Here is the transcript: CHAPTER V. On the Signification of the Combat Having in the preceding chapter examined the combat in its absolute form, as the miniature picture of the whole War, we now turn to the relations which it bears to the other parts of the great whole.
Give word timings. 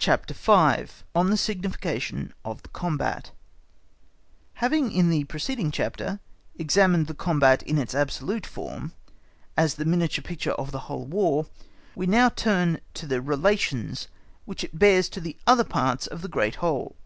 CHAPTER 0.00 0.34
V. 0.34 0.92
On 1.14 1.30
the 1.30 1.36
Signification 1.36 2.34
of 2.44 2.64
the 2.64 2.68
Combat 2.70 3.30
Having 4.54 4.90
in 4.90 5.08
the 5.08 5.22
preceding 5.22 5.70
chapter 5.70 6.18
examined 6.56 7.06
the 7.06 7.14
combat 7.14 7.62
in 7.62 7.78
its 7.78 7.94
absolute 7.94 8.44
form, 8.44 8.92
as 9.56 9.74
the 9.76 9.84
miniature 9.84 10.24
picture 10.24 10.50
of 10.50 10.72
the 10.72 10.80
whole 10.90 11.06
War, 11.06 11.46
we 11.94 12.06
now 12.08 12.28
turn 12.28 12.80
to 12.94 13.06
the 13.06 13.20
relations 13.22 14.08
which 14.46 14.64
it 14.64 14.76
bears 14.76 15.08
to 15.10 15.20
the 15.20 15.36
other 15.46 15.62
parts 15.62 16.08
of 16.08 16.22
the 16.22 16.28
great 16.28 16.56
whole. 16.56 16.96